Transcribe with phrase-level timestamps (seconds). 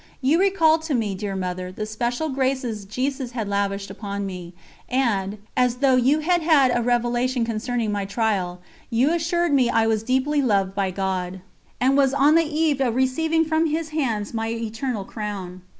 [0.19, 4.55] You recalled to me, dear Mother, the special graces Jesus had lavished upon me,
[4.89, 9.85] and, as though you had had a revelation concerning my trial, you assured me I
[9.85, 11.41] was deeply loved by God,
[11.79, 15.61] and was on the eve of receiving from His Hands my eternal crown.